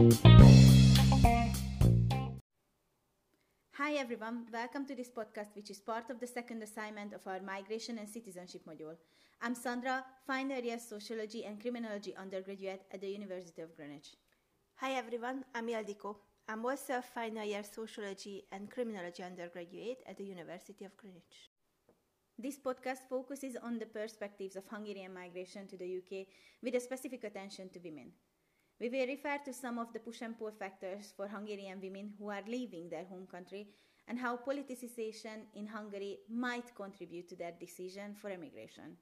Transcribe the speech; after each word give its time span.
Hi 0.00 0.06
everyone, 3.98 4.46
welcome 4.50 4.86
to 4.86 4.94
this 4.94 5.10
podcast, 5.10 5.54
which 5.54 5.68
is 5.68 5.78
part 5.80 6.08
of 6.08 6.18
the 6.18 6.26
second 6.26 6.62
assignment 6.62 7.12
of 7.12 7.26
our 7.26 7.40
Migration 7.40 7.98
and 7.98 8.08
Citizenship 8.08 8.62
module. 8.66 8.96
I'm 9.42 9.54
Sandra, 9.54 10.02
final 10.26 10.58
year 10.58 10.78
Sociology 10.78 11.44
and 11.44 11.60
Criminology 11.60 12.16
undergraduate 12.16 12.86
at 12.90 13.02
the 13.02 13.10
University 13.10 13.60
of 13.60 13.76
Greenwich. 13.76 14.16
Hi 14.76 14.92
everyone, 14.92 15.44
I'm 15.54 15.66
Ildiko. 15.66 16.16
I'm 16.48 16.64
also 16.64 16.96
a 16.96 17.02
final 17.02 17.44
year 17.44 17.62
Sociology 17.62 18.46
and 18.52 18.70
Criminology 18.70 19.22
undergraduate 19.22 20.02
at 20.06 20.16
the 20.16 20.24
University 20.24 20.86
of 20.86 20.96
Greenwich. 20.96 21.50
This 22.38 22.58
podcast 22.58 23.00
focuses 23.10 23.54
on 23.62 23.78
the 23.78 23.84
perspectives 23.84 24.56
of 24.56 24.64
Hungarian 24.66 25.12
migration 25.12 25.66
to 25.66 25.76
the 25.76 25.98
UK 25.98 26.26
with 26.62 26.74
a 26.74 26.80
specific 26.80 27.22
attention 27.24 27.68
to 27.68 27.78
women. 27.80 28.12
We 28.80 28.88
will 28.88 29.06
refer 29.06 29.38
to 29.44 29.52
some 29.52 29.78
of 29.78 29.92
the 29.92 30.00
push 30.00 30.22
and 30.22 30.38
pull 30.38 30.52
factors 30.52 31.12
for 31.14 31.28
Hungarian 31.28 31.80
women 31.82 32.14
who 32.18 32.30
are 32.30 32.42
leaving 32.48 32.88
their 32.88 33.04
home 33.04 33.26
country 33.30 33.68
and 34.08 34.18
how 34.18 34.38
politicization 34.38 35.44
in 35.54 35.66
Hungary 35.66 36.20
might 36.30 36.74
contribute 36.74 37.28
to 37.28 37.36
their 37.36 37.52
decision 37.60 38.14
for 38.14 38.30
emigration. 38.30 38.96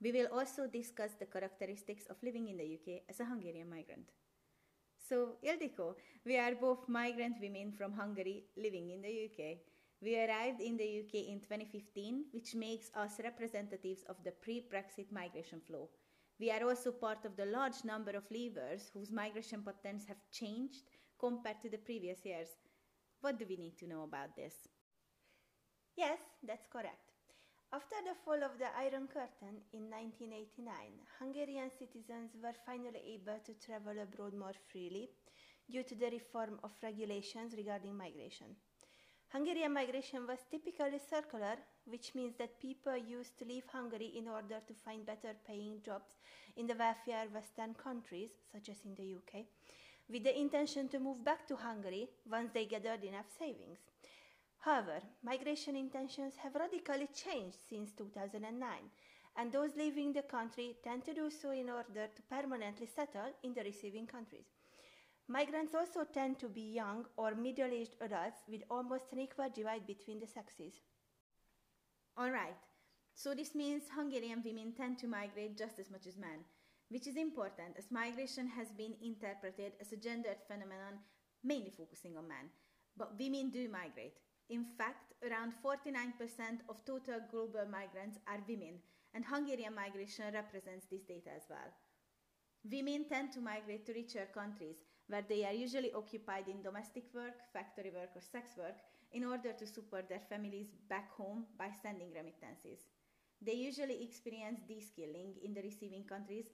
We 0.00 0.12
will 0.12 0.28
also 0.32 0.66
discuss 0.66 1.10
the 1.20 1.26
characteristics 1.26 2.06
of 2.08 2.16
living 2.22 2.48
in 2.48 2.56
the 2.56 2.78
UK 2.78 3.02
as 3.08 3.20
a 3.20 3.26
Hungarian 3.26 3.68
migrant. 3.68 4.10
So, 4.96 5.36
Ildiko, 5.44 5.94
we 6.24 6.38
are 6.38 6.54
both 6.54 6.88
migrant 6.88 7.36
women 7.40 7.70
from 7.70 7.92
Hungary 7.92 8.44
living 8.56 8.90
in 8.90 9.02
the 9.02 9.28
UK. 9.28 9.58
We 10.00 10.18
arrived 10.18 10.60
in 10.60 10.78
the 10.78 11.04
UK 11.04 11.28
in 11.28 11.40
2015, 11.40 12.24
which 12.32 12.54
makes 12.54 12.90
us 12.94 13.20
representatives 13.22 14.04
of 14.08 14.16
the 14.24 14.32
pre 14.32 14.66
Brexit 14.72 15.12
migration 15.12 15.60
flow. 15.60 15.90
We 16.38 16.50
are 16.50 16.62
also 16.64 16.92
part 16.92 17.24
of 17.24 17.36
the 17.36 17.46
large 17.46 17.84
number 17.84 18.12
of 18.12 18.28
leavers 18.30 18.90
whose 18.92 19.12
migration 19.12 19.62
patterns 19.62 20.04
have 20.06 20.18
changed 20.30 20.82
compared 21.18 21.60
to 21.62 21.70
the 21.70 21.78
previous 21.78 22.24
years. 22.24 22.48
What 23.20 23.38
do 23.38 23.46
we 23.48 23.56
need 23.56 23.78
to 23.78 23.86
know 23.86 24.02
about 24.02 24.34
this? 24.34 24.54
Yes, 25.96 26.18
that's 26.42 26.66
correct. 26.66 27.12
After 27.72 27.96
the 28.04 28.14
fall 28.24 28.42
of 28.42 28.58
the 28.58 28.68
Iron 28.76 29.06
Curtain 29.06 29.62
in 29.72 29.88
1989, 29.88 30.66
Hungarian 31.18 31.70
citizens 31.70 32.36
were 32.42 32.52
finally 32.66 33.00
able 33.14 33.38
to 33.46 33.54
travel 33.54 33.98
abroad 33.98 34.34
more 34.34 34.52
freely 34.70 35.08
due 35.70 35.82
to 35.84 35.94
the 35.94 36.10
reform 36.10 36.58
of 36.64 36.72
regulations 36.82 37.54
regarding 37.56 37.96
migration. 37.96 38.56
Hungarian 39.32 39.72
migration 39.72 40.26
was 40.26 40.44
typically 40.50 40.98
circular, 41.08 41.56
which 41.86 42.14
means 42.14 42.34
that 42.36 42.60
people 42.60 42.94
used 42.94 43.38
to 43.38 43.46
leave 43.46 43.64
Hungary 43.72 44.12
in 44.14 44.28
order 44.28 44.60
to 44.68 44.74
find 44.84 45.06
better 45.06 45.32
paying 45.46 45.80
jobs 45.82 46.18
in 46.58 46.66
the 46.66 46.74
wealthier 46.74 47.24
Western 47.32 47.72
countries, 47.72 48.28
such 48.52 48.68
as 48.68 48.84
in 48.84 48.94
the 48.94 49.14
UK, 49.14 49.46
with 50.10 50.24
the 50.24 50.38
intention 50.38 50.86
to 50.88 50.98
move 50.98 51.24
back 51.24 51.48
to 51.48 51.56
Hungary 51.56 52.10
once 52.30 52.50
they 52.52 52.66
gathered 52.66 53.04
enough 53.04 53.30
savings. 53.38 53.78
However, 54.58 55.00
migration 55.24 55.76
intentions 55.76 56.34
have 56.36 56.54
radically 56.54 57.08
changed 57.14 57.56
since 57.70 57.92
2009, 57.92 58.68
and 59.38 59.50
those 59.50 59.74
leaving 59.76 60.12
the 60.12 60.22
country 60.24 60.76
tend 60.84 61.06
to 61.06 61.14
do 61.14 61.30
so 61.30 61.52
in 61.52 61.70
order 61.70 62.06
to 62.14 62.22
permanently 62.28 62.86
settle 62.86 63.32
in 63.42 63.54
the 63.54 63.64
receiving 63.64 64.06
countries. 64.06 64.44
Migrants 65.28 65.74
also 65.74 66.04
tend 66.04 66.38
to 66.38 66.48
be 66.48 66.74
young 66.74 67.06
or 67.16 67.34
middle 67.34 67.70
aged 67.72 67.96
adults 68.00 68.42
with 68.48 68.62
almost 68.70 69.12
an 69.12 69.20
equal 69.20 69.48
divide 69.54 69.86
between 69.86 70.20
the 70.20 70.26
sexes. 70.26 70.74
Alright, 72.20 72.56
so 73.14 73.34
this 73.34 73.54
means 73.54 73.84
Hungarian 73.94 74.42
women 74.44 74.72
tend 74.76 74.98
to 74.98 75.06
migrate 75.06 75.56
just 75.56 75.78
as 75.78 75.90
much 75.90 76.06
as 76.06 76.18
men, 76.18 76.44
which 76.88 77.06
is 77.06 77.16
important 77.16 77.76
as 77.78 77.90
migration 77.90 78.46
has 78.48 78.68
been 78.72 78.94
interpreted 79.02 79.72
as 79.80 79.92
a 79.92 79.96
gendered 79.96 80.42
phenomenon 80.46 81.00
mainly 81.44 81.70
focusing 81.70 82.16
on 82.16 82.28
men. 82.28 82.50
But 82.96 83.18
women 83.18 83.50
do 83.50 83.68
migrate. 83.68 84.18
In 84.50 84.64
fact, 84.64 85.14
around 85.24 85.54
49% 85.64 86.68
of 86.68 86.84
total 86.84 87.20
global 87.30 87.64
migrants 87.70 88.18
are 88.26 88.44
women, 88.48 88.78
and 89.14 89.24
Hungarian 89.24 89.74
migration 89.74 90.34
represents 90.34 90.86
this 90.90 91.02
data 91.02 91.30
as 91.34 91.44
well. 91.48 91.72
Women 92.70 93.06
tend 93.08 93.32
to 93.32 93.40
migrate 93.40 93.86
to 93.86 93.92
richer 93.92 94.28
countries, 94.34 94.76
where 95.12 95.28
they 95.28 95.44
are 95.44 95.52
usually 95.52 95.92
occupied 95.92 96.48
in 96.48 96.62
domestic 96.62 97.04
work, 97.14 97.36
factory 97.52 97.92
work, 97.94 98.08
or 98.16 98.22
sex 98.22 98.56
work 98.56 98.80
in 99.12 99.24
order 99.24 99.52
to 99.52 99.66
support 99.66 100.08
their 100.08 100.24
families 100.30 100.72
back 100.88 101.12
home 101.12 101.44
by 101.58 101.68
sending 101.82 102.08
remittances. 102.16 102.88
They 103.42 103.52
usually 103.52 104.02
experience 104.02 104.60
de-skilling 104.66 105.34
in 105.44 105.52
the 105.52 105.60
receiving 105.60 106.04
countries 106.04 106.46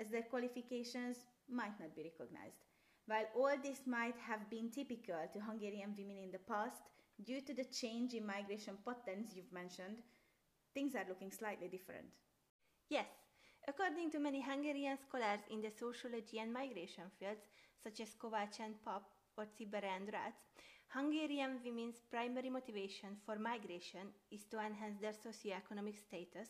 as 0.00 0.08
their 0.08 0.22
qualifications 0.22 1.18
might 1.50 1.78
not 1.78 1.94
be 1.94 2.08
recognized. 2.08 2.64
While 3.04 3.28
all 3.36 3.56
this 3.62 3.80
might 3.86 4.16
have 4.26 4.48
been 4.48 4.70
typical 4.70 5.28
to 5.34 5.40
Hungarian 5.40 5.92
women 5.96 6.16
in 6.16 6.32
the 6.32 6.46
past, 6.48 6.88
due 7.22 7.42
to 7.42 7.52
the 7.52 7.64
change 7.64 8.14
in 8.14 8.26
migration 8.26 8.78
patterns 8.82 9.36
you've 9.36 9.52
mentioned, 9.52 9.98
things 10.72 10.94
are 10.94 11.04
looking 11.06 11.30
slightly 11.30 11.68
different. 11.68 12.08
Yes, 12.88 13.08
according 13.68 14.10
to 14.12 14.18
many 14.18 14.40
Hungarian 14.40 14.96
scholars 14.96 15.44
in 15.50 15.60
the 15.60 15.70
sociology 15.70 16.38
and 16.38 16.50
migration 16.50 17.04
fields, 17.20 17.44
such 17.82 18.00
as 18.00 18.14
Kovács 18.14 18.60
and 18.60 18.82
Pop 18.84 19.10
or 19.36 19.46
Cibere 19.46 19.90
and 19.96 20.08
Ratz, 20.12 20.44
Hungarian 20.88 21.58
women's 21.64 22.00
primary 22.10 22.48
motivation 22.48 23.16
for 23.24 23.38
migration 23.38 24.08
is 24.30 24.44
to 24.46 24.58
enhance 24.58 24.98
their 25.00 25.12
socioeconomic 25.12 25.98
status, 25.98 26.48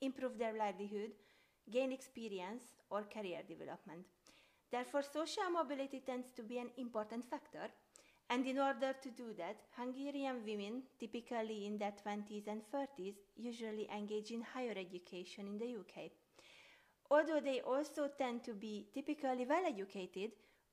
improve 0.00 0.38
their 0.38 0.56
livelihood, 0.56 1.12
gain 1.70 1.92
experience, 1.92 2.64
or 2.90 3.04
career 3.04 3.40
development. 3.48 4.04
Therefore, 4.70 5.02
social 5.02 5.50
mobility 5.50 6.02
tends 6.04 6.30
to 6.32 6.42
be 6.42 6.58
an 6.58 6.70
important 6.76 7.24
factor, 7.24 7.68
and 8.28 8.46
in 8.46 8.58
order 8.58 8.94
to 9.02 9.10
do 9.10 9.32
that, 9.38 9.56
Hungarian 9.76 10.44
women, 10.46 10.82
typically 10.98 11.66
in 11.66 11.78
their 11.78 11.92
20s 12.04 12.46
and 12.46 12.62
30s, 12.72 13.14
usually 13.36 13.88
engage 13.90 14.30
in 14.30 14.42
higher 14.42 14.74
education 14.76 15.46
in 15.48 15.58
the 15.58 15.76
UK. 15.76 16.10
Although 17.10 17.40
they 17.40 17.60
also 17.60 18.08
tend 18.16 18.44
to 18.44 18.54
be 18.54 18.86
typically 18.94 19.44
well 19.44 19.64
educated 19.66 20.30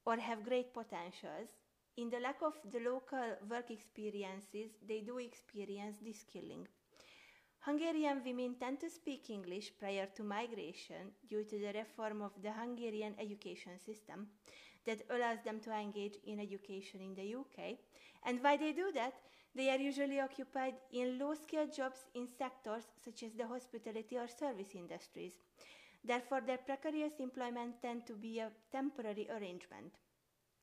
or 0.07 0.15
have 0.15 0.45
great 0.45 0.73
potentials, 0.73 1.49
in 1.97 2.09
the 2.09 2.19
lack 2.19 2.41
of 2.41 2.53
the 2.71 2.79
local 2.79 3.35
work 3.49 3.69
experiences, 3.69 4.71
they 4.87 5.01
do 5.01 5.17
experience 5.17 5.97
de-skilling. 5.97 6.65
Hungarian 7.59 8.21
women 8.23 8.55
tend 8.57 8.79
to 8.79 8.89
speak 8.89 9.29
English 9.29 9.73
prior 9.77 10.07
to 10.15 10.23
migration 10.23 11.11
due 11.29 11.43
to 11.43 11.59
the 11.59 11.73
reform 11.73 12.21
of 12.21 12.31
the 12.41 12.53
Hungarian 12.53 13.15
education 13.19 13.77
system 13.85 14.27
that 14.85 15.01
allows 15.09 15.41
them 15.43 15.59
to 15.59 15.71
engage 15.73 16.15
in 16.23 16.39
education 16.39 17.01
in 17.01 17.13
the 17.13 17.35
UK. 17.35 17.75
And 18.25 18.41
why 18.41 18.55
they 18.55 18.71
do 18.71 18.93
that? 18.93 19.15
They 19.53 19.69
are 19.69 19.83
usually 19.91 20.21
occupied 20.21 20.75
in 20.93 21.19
low 21.19 21.33
skilled 21.33 21.73
jobs 21.75 21.99
in 22.15 22.27
sectors 22.27 22.85
such 23.03 23.23
as 23.23 23.33
the 23.33 23.47
hospitality 23.47 24.17
or 24.17 24.29
service 24.29 24.73
industries. 24.73 25.33
Therefore, 26.07 26.41
their 26.41 26.57
precarious 26.57 27.13
employment 27.19 27.81
tend 27.81 28.07
to 28.07 28.13
be 28.13 28.39
a 28.39 28.51
temporary 28.71 29.27
arrangement 29.29 29.93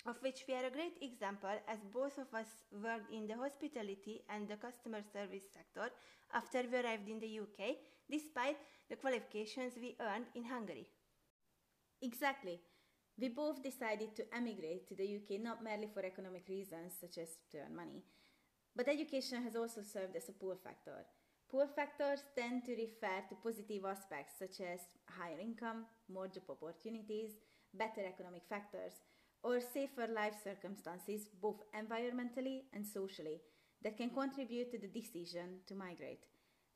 of 0.06 0.20
which 0.22 0.44
we 0.46 0.54
are 0.54 0.66
a 0.66 0.70
great 0.70 0.98
example 1.00 1.56
as 1.66 1.78
both 1.92 2.18
of 2.18 2.32
us 2.34 2.48
worked 2.82 3.10
in 3.12 3.26
the 3.26 3.36
hospitality 3.36 4.22
and 4.28 4.48
the 4.48 4.56
customer 4.56 5.00
service 5.12 5.44
sector 5.52 5.90
after 6.34 6.62
we 6.70 6.78
arrived 6.78 7.08
in 7.08 7.20
the 7.20 7.40
UK, 7.40 7.76
despite 8.10 8.58
the 8.90 8.96
qualifications 8.96 9.72
we 9.80 9.96
earned 10.00 10.26
in 10.34 10.44
Hungary. 10.44 10.86
Exactly. 12.02 12.60
We 13.18 13.28
both 13.28 13.62
decided 13.62 14.14
to 14.16 14.34
emigrate 14.34 14.88
to 14.88 14.94
the 14.94 15.16
UK 15.16 15.40
not 15.40 15.62
merely 15.62 15.88
for 15.92 16.04
economic 16.04 16.48
reasons, 16.48 16.94
such 17.00 17.16
as 17.18 17.38
to 17.52 17.58
earn 17.58 17.74
money, 17.74 18.02
but 18.76 18.88
education 18.88 19.42
has 19.42 19.56
also 19.56 19.82
served 19.82 20.16
as 20.16 20.28
a 20.28 20.32
pull 20.32 20.56
factor. 20.62 21.06
Pull 21.54 21.68
factors 21.68 22.18
tend 22.34 22.64
to 22.64 22.72
refer 22.72 23.22
to 23.28 23.36
positive 23.40 23.84
aspects 23.84 24.40
such 24.40 24.60
as 24.60 24.80
higher 25.08 25.38
income, 25.38 25.84
more 26.12 26.26
job 26.26 26.42
opportunities, 26.50 27.30
better 27.72 28.00
economic 28.04 28.42
factors, 28.48 28.94
or 29.44 29.60
safer 29.60 30.08
life 30.08 30.34
circumstances, 30.42 31.28
both 31.40 31.62
environmentally 31.72 32.62
and 32.72 32.84
socially, 32.84 33.40
that 33.84 33.96
can 33.96 34.10
contribute 34.10 34.72
to 34.72 34.78
the 34.80 34.88
decision 34.88 35.60
to 35.68 35.76
migrate. 35.76 36.24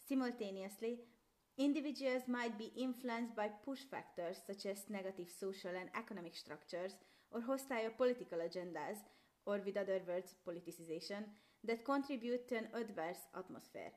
Simultaneously, 0.08 1.00
individuals 1.58 2.28
might 2.28 2.56
be 2.56 2.70
influenced 2.76 3.34
by 3.34 3.48
push 3.64 3.80
factors 3.90 4.36
such 4.46 4.64
as 4.64 4.88
negative 4.88 5.26
social 5.40 5.72
and 5.74 5.90
economic 5.98 6.36
structures 6.36 6.92
or 7.32 7.40
hostile 7.40 7.90
political 7.96 8.38
agendas, 8.38 8.98
or 9.44 9.58
with 9.66 9.76
other 9.76 10.00
words, 10.06 10.36
politicization, 10.46 11.24
that 11.64 11.84
contribute 11.84 12.46
to 12.48 12.58
an 12.58 12.68
adverse 12.74 13.26
atmosphere, 13.36 13.90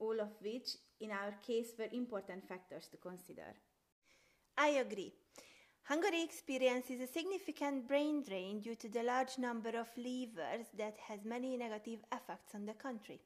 all 0.00 0.20
of 0.20 0.30
which, 0.40 0.76
in 1.00 1.10
our 1.10 1.32
case, 1.46 1.72
were 1.78 1.88
important 1.92 2.48
factors 2.48 2.88
to 2.88 2.96
consider. 2.96 3.54
I 4.56 4.68
agree. 4.84 5.12
Hungary 5.84 6.22
experiences 6.22 7.00
a 7.00 7.06
significant 7.06 7.88
brain 7.88 8.22
drain 8.22 8.60
due 8.60 8.76
to 8.76 8.88
the 8.88 9.02
large 9.02 9.38
number 9.38 9.70
of 9.70 9.88
leavers 9.96 10.66
that 10.76 10.96
has 11.08 11.24
many 11.24 11.56
negative 11.56 12.00
effects 12.12 12.54
on 12.54 12.66
the 12.66 12.74
country. 12.74 13.20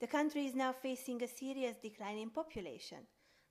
The 0.00 0.06
country 0.06 0.46
is 0.46 0.54
now 0.54 0.72
facing 0.72 1.22
a 1.22 1.28
serious 1.28 1.76
decline 1.76 2.18
in 2.18 2.30
population. 2.30 2.98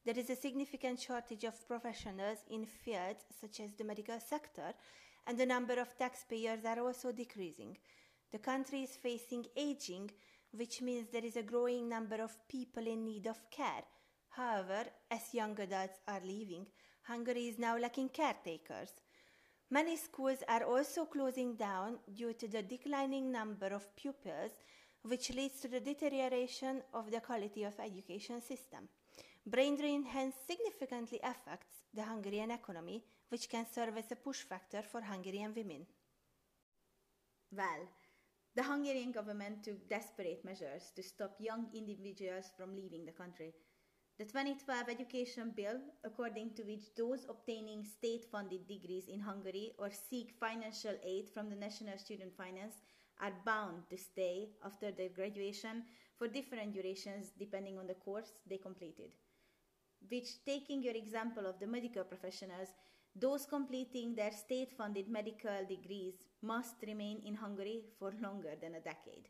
There 0.05 0.17
is 0.17 0.29
a 0.29 0.35
significant 0.35 0.99
shortage 0.99 1.43
of 1.43 1.67
professionals 1.67 2.39
in 2.49 2.65
fields 2.65 3.23
such 3.39 3.59
as 3.59 3.73
the 3.73 3.83
medical 3.83 4.19
sector, 4.19 4.73
and 5.27 5.37
the 5.37 5.45
number 5.45 5.79
of 5.79 5.97
taxpayers 5.97 6.65
are 6.65 6.79
also 6.79 7.11
decreasing. 7.11 7.77
The 8.31 8.39
country 8.39 8.83
is 8.83 8.95
facing 8.95 9.45
aging, 9.55 10.11
which 10.51 10.81
means 10.81 11.07
there 11.09 11.25
is 11.25 11.37
a 11.37 11.43
growing 11.43 11.87
number 11.87 12.21
of 12.21 12.37
people 12.47 12.85
in 12.85 13.05
need 13.05 13.27
of 13.27 13.49
care. 13.49 13.83
However, 14.29 14.85
as 15.09 15.33
young 15.33 15.59
adults 15.59 15.99
are 16.07 16.21
leaving, 16.23 16.65
Hungary 17.03 17.47
is 17.47 17.59
now 17.59 17.77
lacking 17.77 18.09
caretakers. 18.09 18.91
Many 19.69 19.97
schools 19.97 20.39
are 20.47 20.63
also 20.63 21.05
closing 21.05 21.55
down 21.55 21.99
due 22.13 22.33
to 22.33 22.47
the 22.47 22.61
declining 22.61 23.31
number 23.31 23.67
of 23.67 23.95
pupils, 23.95 24.51
which 25.03 25.31
leads 25.31 25.59
to 25.61 25.67
the 25.67 25.79
deterioration 25.79 26.81
of 26.93 27.09
the 27.09 27.21
quality 27.21 27.63
of 27.63 27.79
education 27.79 28.41
system. 28.41 28.89
Brain 29.45 29.75
drain 29.75 30.03
hence 30.03 30.35
significantly 30.45 31.19
affects 31.23 31.83
the 31.93 32.03
Hungarian 32.03 32.51
economy, 32.51 33.03
which 33.29 33.49
can 33.49 33.65
serve 33.65 33.97
as 33.97 34.11
a 34.11 34.15
push 34.15 34.41
factor 34.43 34.83
for 34.83 35.01
Hungarian 35.01 35.53
women. 35.55 35.87
Well, 37.51 37.87
the 38.55 38.63
Hungarian 38.63 39.11
government 39.11 39.63
took 39.63 39.87
desperate 39.87 40.43
measures 40.43 40.91
to 40.95 41.03
stop 41.03 41.35
young 41.39 41.67
individuals 41.73 42.51
from 42.57 42.75
leaving 42.75 43.05
the 43.05 43.11
country. 43.11 43.53
The 44.17 44.25
2012 44.25 44.89
education 44.89 45.53
bill, 45.55 45.79
according 46.03 46.53
to 46.55 46.63
which 46.63 46.93
those 46.97 47.25
obtaining 47.29 47.85
state 47.85 48.25
funded 48.29 48.67
degrees 48.67 49.07
in 49.07 49.19
Hungary 49.19 49.71
or 49.79 49.89
seek 49.89 50.33
financial 50.39 50.95
aid 51.03 51.29
from 51.33 51.49
the 51.49 51.55
National 51.55 51.97
Student 51.97 52.35
Finance, 52.35 52.75
are 53.21 53.33
bound 53.45 53.83
to 53.89 53.97
stay 53.97 54.49
after 54.65 54.91
their 54.91 55.09
graduation 55.09 55.83
for 56.17 56.27
different 56.27 56.73
durations 56.73 57.31
depending 57.39 57.79
on 57.79 57.87
the 57.87 57.95
course 57.95 58.33
they 58.49 58.57
completed. 58.57 59.11
Which, 60.09 60.43
taking 60.45 60.83
your 60.83 60.95
example 60.95 61.45
of 61.45 61.59
the 61.59 61.67
medical 61.67 62.03
professionals, 62.03 62.69
those 63.15 63.45
completing 63.45 64.15
their 64.15 64.31
state 64.31 64.71
funded 64.71 65.09
medical 65.09 65.65
degrees 65.67 66.15
must 66.41 66.75
remain 66.87 67.21
in 67.25 67.35
Hungary 67.35 67.83
for 67.99 68.13
longer 68.21 68.55
than 68.59 68.75
a 68.75 68.79
decade. 68.79 69.27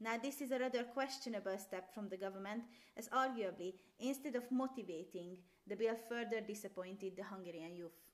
Now, 0.00 0.18
this 0.18 0.40
is 0.40 0.50
a 0.50 0.58
rather 0.58 0.84
questionable 0.84 1.56
step 1.58 1.94
from 1.94 2.08
the 2.08 2.16
government, 2.16 2.64
as 2.96 3.08
arguably, 3.08 3.74
instead 3.98 4.34
of 4.36 4.50
motivating, 4.50 5.36
the 5.66 5.76
bill 5.76 5.96
further 6.08 6.40
disappointed 6.40 7.16
the 7.16 7.24
Hungarian 7.24 7.76
youth. 7.76 8.10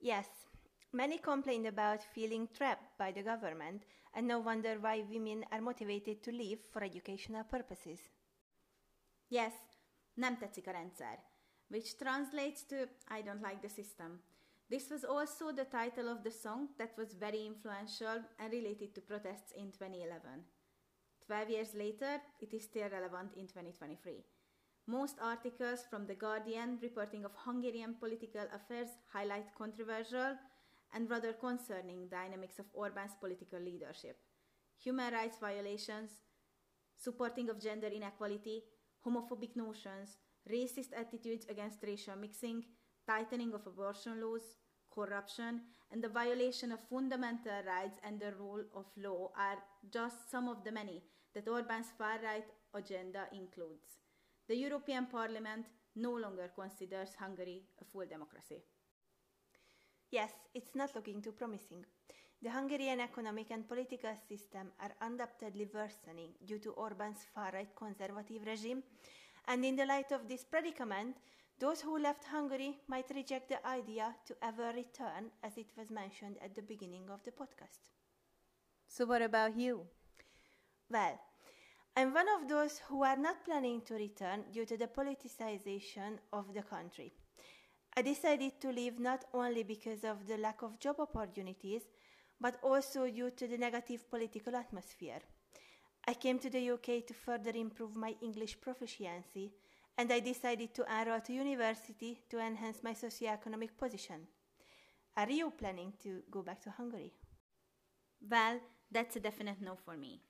Yes, 0.00 0.26
many 0.92 1.18
complained 1.18 1.66
about 1.66 2.02
feeling 2.02 2.48
trapped 2.54 2.98
by 2.98 3.12
the 3.12 3.22
government, 3.22 3.84
and 4.14 4.28
no 4.28 4.40
wonder 4.40 4.76
why 4.78 5.04
women 5.08 5.44
are 5.50 5.60
motivated 5.60 6.22
to 6.22 6.32
leave 6.32 6.58
for 6.70 6.84
educational 6.84 7.44
purposes. 7.44 8.00
Yes, 9.28 9.54
nem 10.14 10.36
tetszik 10.36 10.66
a 10.66 10.72
rendszer, 10.72 11.18
which 11.72 11.98
translates 11.98 12.62
to 12.64 12.86
I 13.08 13.22
don't 13.22 13.40
like 13.40 13.62
the 13.62 13.68
system. 13.68 14.20
This 14.68 14.90
was 14.90 15.04
also 15.04 15.52
the 15.52 15.64
title 15.64 16.08
of 16.08 16.22
the 16.22 16.30
song 16.30 16.68
that 16.78 16.92
was 16.98 17.14
very 17.14 17.46
influential 17.46 18.20
and 18.38 18.52
related 18.52 18.94
to 18.94 19.00
protests 19.00 19.52
in 19.56 19.72
2011. 19.72 20.20
Twelve 21.26 21.48
years 21.48 21.72
later, 21.74 22.20
it 22.40 22.52
is 22.52 22.64
still 22.64 22.90
relevant 22.90 23.32
in 23.36 23.46
2023. 23.46 24.22
Most 24.86 25.16
articles 25.22 25.84
from 25.88 26.06
The 26.06 26.14
Guardian 26.14 26.78
reporting 26.82 27.24
of 27.24 27.32
Hungarian 27.36 27.94
political 27.98 28.46
affairs 28.52 28.90
highlight 29.10 29.54
controversial 29.56 30.36
and 30.92 31.08
rather 31.08 31.32
concerning 31.32 32.08
dynamics 32.08 32.58
of 32.58 32.66
Orban's 32.74 33.16
political 33.18 33.60
leadership. 33.60 34.18
Human 34.84 35.14
rights 35.14 35.38
violations, 35.40 36.10
supporting 36.98 37.48
of 37.48 37.62
gender 37.62 37.86
inequality, 37.86 38.64
homophobic 39.06 39.56
notions, 39.56 40.18
racist 40.50 40.92
attitudes 40.96 41.46
against 41.48 41.82
racial 41.82 42.16
mixing, 42.16 42.64
tightening 43.06 43.52
of 43.54 43.66
abortion 43.66 44.20
laws, 44.20 44.42
corruption, 44.94 45.62
and 45.90 46.02
the 46.02 46.08
violation 46.08 46.72
of 46.72 46.80
fundamental 46.88 47.62
rights 47.66 47.98
and 48.04 48.20
the 48.20 48.32
rule 48.38 48.64
of 48.74 48.86
law 48.96 49.30
are 49.36 49.58
just 49.90 50.30
some 50.30 50.48
of 50.48 50.64
the 50.64 50.72
many 50.72 51.02
that 51.34 51.48
Orban's 51.48 51.92
far 51.96 52.18
right 52.22 52.44
agenda 52.74 53.24
includes. 53.32 53.98
The 54.48 54.56
European 54.56 55.06
Parliament 55.06 55.66
no 55.96 56.12
longer 56.12 56.50
considers 56.54 57.14
Hungary 57.18 57.62
a 57.80 57.84
full 57.84 58.06
democracy. 58.06 58.62
Yes, 60.10 60.30
it's 60.54 60.74
not 60.74 60.94
looking 60.94 61.22
too 61.22 61.32
promising. 61.32 61.84
The 62.42 62.50
Hungarian 62.50 63.00
economic 63.00 63.50
and 63.50 63.68
political 63.68 64.10
system 64.28 64.72
are 64.80 64.90
undoubtedly 65.00 65.68
worsening 65.72 66.30
due 66.44 66.58
to 66.58 66.70
Orban's 66.72 67.24
far 67.34 67.50
right 67.52 67.68
conservative 67.76 68.42
regime, 68.44 68.82
and 69.48 69.64
in 69.64 69.76
the 69.76 69.86
light 69.86 70.12
of 70.12 70.28
this 70.28 70.44
predicament, 70.44 71.16
those 71.58 71.80
who 71.80 71.98
left 71.98 72.24
Hungary 72.24 72.78
might 72.88 73.10
reject 73.14 73.48
the 73.48 73.64
idea 73.66 74.14
to 74.26 74.34
ever 74.42 74.72
return, 74.74 75.30
as 75.42 75.56
it 75.56 75.68
was 75.76 75.90
mentioned 75.90 76.36
at 76.42 76.54
the 76.54 76.62
beginning 76.62 77.08
of 77.10 77.22
the 77.24 77.30
podcast. 77.30 77.90
So, 78.88 79.06
what 79.06 79.22
about 79.22 79.56
you? 79.56 79.86
Well, 80.90 81.18
I'm 81.96 82.12
one 82.14 82.28
of 82.28 82.48
those 82.48 82.80
who 82.88 83.02
are 83.02 83.16
not 83.16 83.44
planning 83.44 83.82
to 83.82 83.94
return 83.94 84.44
due 84.52 84.64
to 84.66 84.76
the 84.76 84.86
politicization 84.86 86.18
of 86.32 86.52
the 86.54 86.62
country. 86.62 87.12
I 87.96 88.02
decided 88.02 88.60
to 88.60 88.70
leave 88.70 88.98
not 88.98 89.24
only 89.34 89.62
because 89.62 90.02
of 90.02 90.26
the 90.26 90.38
lack 90.38 90.62
of 90.62 90.80
job 90.80 90.96
opportunities, 90.98 91.82
but 92.40 92.58
also 92.62 93.08
due 93.08 93.30
to 93.30 93.46
the 93.46 93.58
negative 93.58 94.10
political 94.10 94.56
atmosphere. 94.56 95.20
I 96.06 96.14
came 96.14 96.38
to 96.40 96.50
the 96.50 96.70
UK 96.70 97.06
to 97.06 97.14
further 97.14 97.52
improve 97.54 97.94
my 97.94 98.16
English 98.20 98.60
proficiency, 98.60 99.52
and 99.96 100.12
I 100.12 100.18
decided 100.18 100.74
to 100.74 100.84
enroll 100.90 101.20
to 101.20 101.32
university 101.32 102.18
to 102.30 102.40
enhance 102.40 102.82
my 102.82 102.92
socioeconomic 102.92 103.76
position. 103.78 104.26
Are 105.16 105.30
you 105.30 105.50
planning 105.50 105.92
to 106.02 106.22
go 106.30 106.42
back 106.42 106.60
to 106.62 106.70
Hungary? 106.70 107.12
Well, 108.28 108.58
that's 108.90 109.14
a 109.16 109.20
definite 109.20 109.60
no 109.60 109.76
for 109.76 109.96
me, 109.96 110.22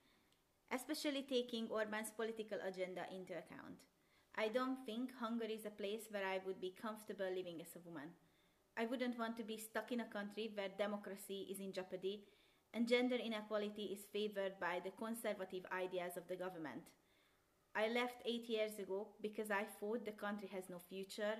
especially 0.71 1.23
taking 1.23 1.69
Orban's 1.69 2.11
political 2.11 2.59
agenda 2.67 3.07
into 3.11 3.33
account. 3.33 3.81
I 4.37 4.49
don't 4.49 4.85
think 4.85 5.11
Hungary 5.21 5.55
is 5.55 5.67
a 5.67 5.71
place 5.71 6.05
where 6.11 6.27
I 6.27 6.41
would 6.45 6.61
be 6.61 6.75
comfortable 6.81 7.31
living 7.35 7.61
as 7.61 7.77
a 7.77 7.89
woman. 7.89 8.11
I 8.77 8.87
wouldn't 8.87 9.19
want 9.19 9.37
to 9.37 9.45
be 9.45 9.59
stuck 9.59 9.93
in 9.93 10.01
a 10.01 10.13
country 10.13 10.51
where 10.55 10.69
democracy 10.79 11.47
is 11.51 11.61
in 11.61 11.73
jeopardy 11.73 12.25
and 12.75 12.89
gender 12.89 13.17
inequality 13.17 13.91
is 13.93 14.07
favored 14.13 14.59
by 14.61 14.81
the 14.85 14.91
conservative 14.93 15.65
ideas 15.73 16.17
of 16.17 16.27
the 16.29 16.37
government. 16.37 16.83
I 17.75 17.89
left 17.89 18.23
eight 18.27 18.49
years 18.49 18.79
ago 18.79 19.09
because 19.21 19.51
I 19.51 19.65
thought 19.81 20.05
the 20.05 20.13
country 20.13 20.49
has 20.53 20.65
no 20.69 20.79
future, 20.79 21.35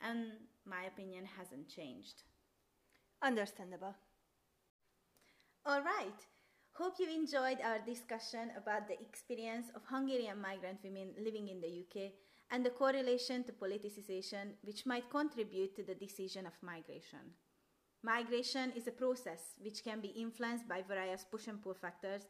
and 0.00 0.32
my 0.64 0.84
opinion 0.84 1.24
hasn't 1.38 1.68
changed. 1.68 2.22
Understandable. 3.22 3.94
All 5.64 5.82
right. 5.82 6.20
Hope 6.72 6.94
you 6.98 7.08
enjoyed 7.08 7.58
our 7.64 7.78
discussion 7.78 8.52
about 8.56 8.86
the 8.86 9.00
experience 9.00 9.68
of 9.74 9.82
Hungarian 9.88 10.40
migrant 10.40 10.78
women 10.84 11.14
living 11.18 11.48
in 11.48 11.60
the 11.60 11.84
UK 11.84 12.12
and 12.50 12.64
the 12.64 12.70
correlation 12.70 13.44
to 13.44 13.52
politicization 13.52 14.52
which 14.62 14.86
might 14.86 15.10
contribute 15.10 15.74
to 15.74 15.82
the 15.82 15.94
decision 15.94 16.46
of 16.46 16.52
migration. 16.62 17.32
Migration 18.06 18.70
is 18.76 18.86
a 18.86 18.92
process 18.92 19.56
which 19.60 19.82
can 19.82 20.00
be 20.00 20.14
influenced 20.14 20.68
by 20.68 20.80
various 20.80 21.24
push 21.24 21.48
and 21.48 21.60
pull 21.60 21.74
factors, 21.74 22.22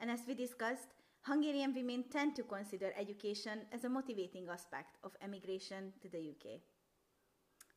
and 0.00 0.10
as 0.10 0.20
we 0.26 0.32
discussed, 0.34 0.94
Hungarian 1.20 1.74
women 1.74 2.04
tend 2.10 2.34
to 2.36 2.42
consider 2.44 2.94
education 2.98 3.60
as 3.70 3.84
a 3.84 3.90
motivating 3.90 4.48
aspect 4.48 4.96
of 5.04 5.12
emigration 5.20 5.92
to 6.00 6.08
the 6.08 6.30
UK. 6.30 6.62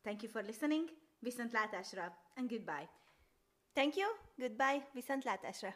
Thank 0.01 0.23
you 0.23 0.29
for 0.29 0.41
listening, 0.41 0.87
viszontlátásra, 1.21 2.13
and 2.37 2.49
goodbye. 2.49 2.87
Thank 3.75 3.97
you, 3.97 4.07
goodbye, 4.37 4.81
viszontlátásra. 4.93 5.75